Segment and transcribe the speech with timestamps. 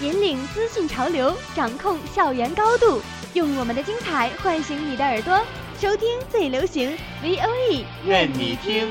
[0.00, 3.02] 引领资讯潮流，掌控校园高度，
[3.34, 5.44] 用我们的精彩唤醒你的耳朵，
[5.78, 8.90] 收听最流行 V O E，愿你听。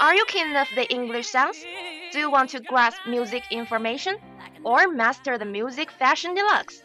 [0.00, 1.58] Are you keen of the English sounds?
[2.12, 4.16] Do you want to grasp music information
[4.64, 6.82] or master the music fashion deluxe?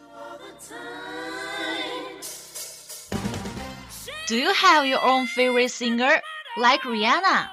[4.28, 6.22] Do you have your own favorite singer,
[6.57, 7.49] like Rihanna?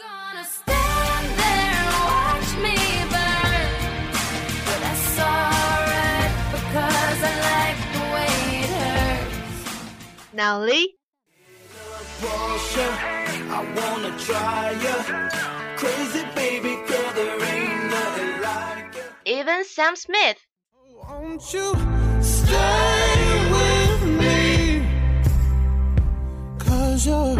[0.00, 2.76] Gonna stand there and watch me
[3.12, 3.68] burn.
[4.66, 10.32] But that's alright because I like the way it hurts.
[10.32, 10.94] Now Lee,
[13.52, 14.96] I wanna try ya.
[15.76, 19.02] Crazy baby girl, there ain't nothing like ya.
[19.26, 20.38] even Sam Smith.
[21.02, 21.74] Won't you
[22.22, 24.86] stay with me?
[26.58, 27.39] Cause you're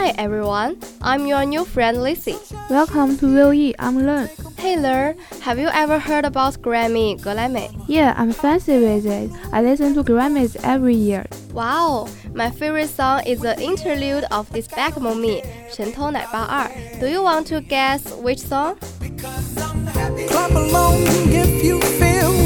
[0.00, 2.34] Hi everyone, I'm your new friend Lacy.
[2.70, 4.30] Welcome to VOE, I'm Len.
[4.56, 7.68] Hey Len, have you ever heard about Grammy, Grammy?
[7.86, 9.30] Yeah, I'm fancy with it.
[9.52, 11.26] I listen to Grammys every year.
[11.52, 16.70] Wow, my favorite song is the interlude of this Despicable Me, 神偷奶爸二.
[16.98, 18.76] Do you want to guess which song?
[19.18, 20.96] Clap along
[21.28, 22.39] if you feel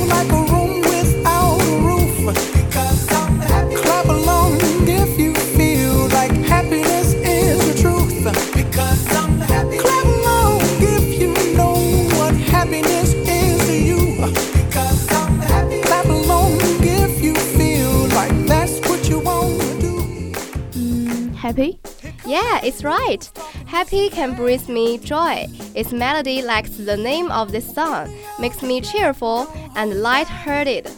[22.84, 23.28] right.
[23.66, 25.46] Happy can bring me joy.
[25.74, 30.90] Its melody, like the name of this song, makes me cheerful and light-hearted.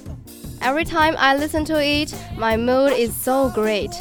[0.60, 3.94] Every time I listen to it, my mood is so great.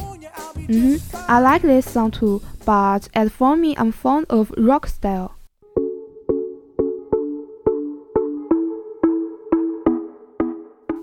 [0.67, 0.95] hmm
[1.27, 5.35] I like this song too, but as for me, I'm fond of rock style.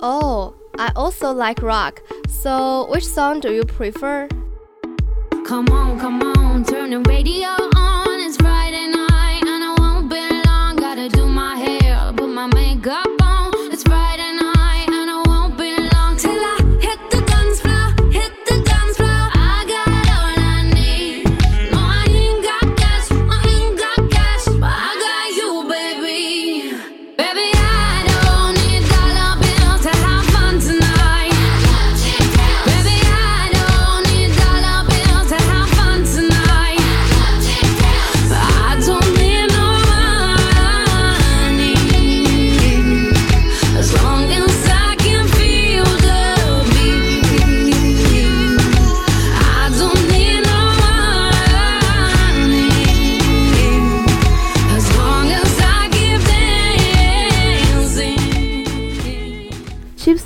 [0.04, 2.02] Oh, I also like rock.
[2.28, 4.28] So, which song do you prefer?
[5.44, 7.71] Come on, come on, turn the radio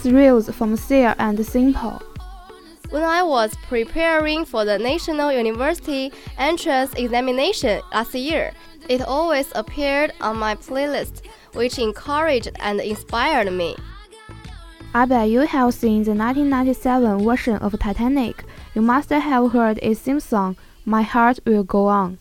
[0.07, 2.01] Thrills from Sia and Sean Paul.
[2.91, 8.53] When I was preparing for the National University entrance examination last year,
[8.89, 11.23] it always appeared on my playlist,
[11.55, 13.75] which encouraged and inspired me.
[14.95, 18.45] I bet you have seen the 1997 version of Titanic.
[18.77, 22.17] You must have heard its theme song, My Heart Will Go On.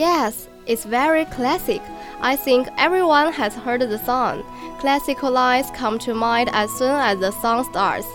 [0.00, 1.82] Yes, it's very classic.
[2.22, 4.42] I think everyone has heard the song.
[4.78, 8.06] Classical lines come to mind as soon as the song starts.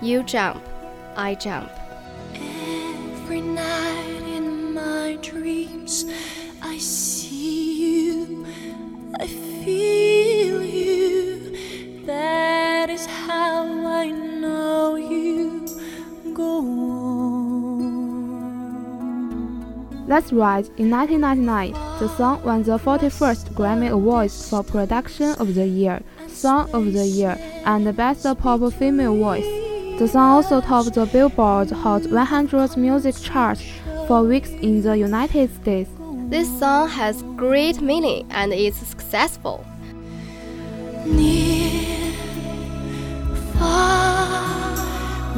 [0.00, 0.64] You jump,
[1.14, 1.70] I jump.
[20.06, 25.66] That's right, in 1999, the song won the 41st Grammy Awards for Production of the
[25.66, 29.44] Year, Song of the Year, and Best Pop Female Voice.
[29.98, 33.58] The song also topped the Billboard Hot 100 music chart
[34.06, 35.90] for weeks in the United States.
[36.28, 39.66] This song has great meaning and is successful.
[41.04, 42.12] Near,
[43.58, 45.34] far,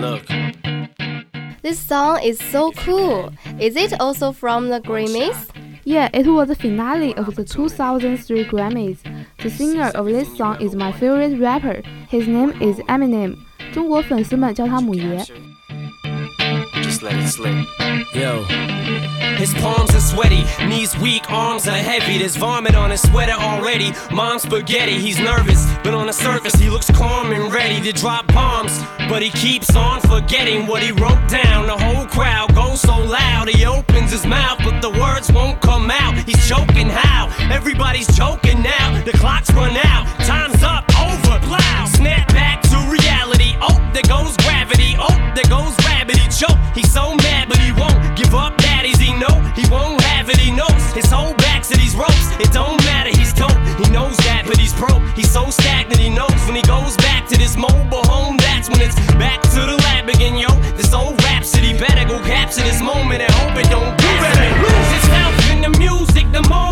[0.00, 0.26] Look.
[1.60, 3.34] This song is so cool.
[3.60, 5.36] Is it also from the Grammys?
[5.84, 8.98] Yeah, it was the finale of the 2003 Grammys.
[9.42, 11.82] The singer of this song is my favorite rapper.
[12.08, 13.36] His name is Eminem.
[13.72, 15.18] 中国粉丝们叫他姆爷。
[16.82, 17.79] Just let it slip.
[18.14, 18.44] Yo.
[19.36, 22.18] His palms are sweaty, knees weak, arms are heavy.
[22.18, 23.92] There's vomit on his sweater already.
[24.12, 28.26] Mom's spaghetti, he's nervous, but on the surface he looks calm and ready to drop
[28.28, 28.78] bombs.
[29.08, 31.66] But he keeps on forgetting what he wrote down.
[31.66, 35.90] The whole crowd goes so loud, he opens his mouth, but the words won't come
[35.90, 36.14] out.
[36.18, 37.28] He's choking how?
[37.50, 39.02] Everybody's choking now.
[39.04, 41.88] The clock's run out, time's up, over, loud.
[41.88, 43.56] Snap back to reality.
[43.60, 44.94] Oh, there goes gravity.
[44.98, 45.74] Oh, there goes.
[46.10, 46.58] He choke.
[46.74, 48.56] He's so mad, but he won't give up.
[48.56, 50.38] Daddies, he know he won't have it.
[50.38, 52.30] He knows his whole back to these ropes.
[52.38, 53.10] It don't matter.
[53.10, 53.58] He's dope.
[53.82, 55.02] He knows that, but he's broke.
[55.18, 56.00] He's so stagnant.
[56.00, 58.36] He knows when he goes back to this mobile home.
[58.36, 60.50] That's when it's back to the lab again, yo.
[60.78, 63.90] This old rhapsody better go capture this moment and hope it don't.
[63.98, 66.69] You better lose yourself in the music the moment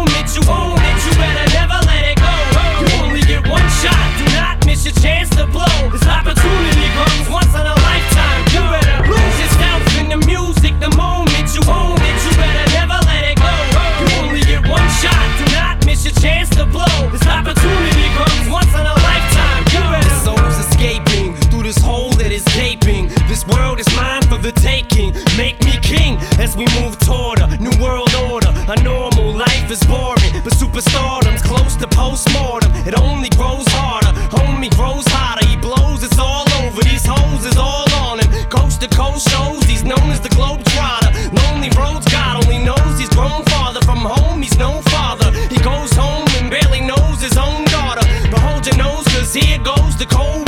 [26.48, 28.48] as we move toward a new world order.
[28.68, 32.72] A normal life is boring, but superstardom's close to postmortem.
[32.86, 34.12] It only grows harder.
[34.34, 35.46] Homie grows hotter.
[35.46, 36.02] He blows.
[36.02, 36.82] It's all over.
[36.82, 38.28] These hoes is all on him.
[38.48, 39.64] Coast to coast shows.
[39.64, 41.10] He's known as the globe trotter.
[41.40, 42.06] Lonely roads.
[42.08, 44.40] God only knows he's grown farther from home.
[44.42, 45.30] He's no father.
[45.52, 48.04] He goes home and barely knows his own daughter.
[48.30, 50.47] But hold your nose, cause here goes the cold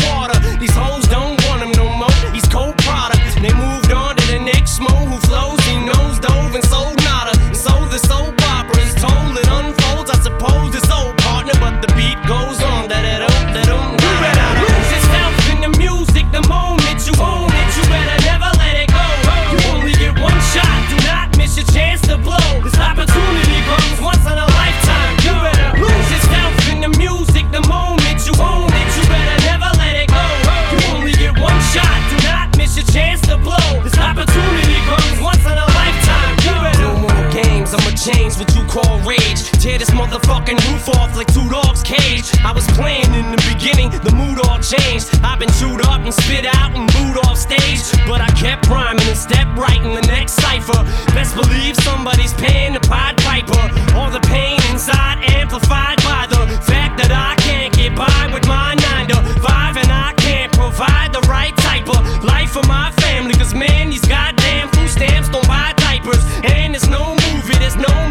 [46.01, 47.85] up and spit out and booed off stage.
[48.07, 50.81] But I kept rhyming and stepped right in the next cipher.
[51.13, 53.61] Best believe somebody's paying the Pied Piper.
[53.97, 58.75] All the pain inside amplified by the fact that I can't get by with my
[58.75, 63.35] 9 to 5 and I can't provide the right type of life for my family.
[63.35, 66.25] Cause man, these goddamn food stamps don't buy diapers.
[66.45, 68.09] And there's no movie, there's no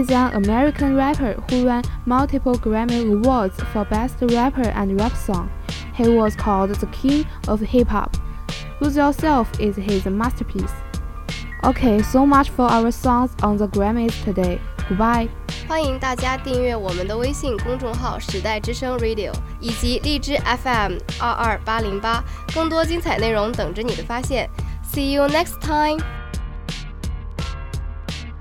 [0.00, 5.48] He's an American rapper who won multiple Grammy Awards for Best Rapper and Rap Song.
[5.94, 8.16] He was called the King of Hip Hop.
[8.80, 10.72] Lose Yourself is his masterpiece.
[11.64, 14.60] Okay, so much for our songs on the Grammys today.
[14.88, 15.28] Goodbye.
[15.68, 22.22] 欢迎大家订阅我们的微信公众号“时代之声 Radio” 以及荔枝 FM 二二八零八，
[22.54, 24.48] 更多精彩内容等着你的发现。
[24.92, 26.00] See you next time.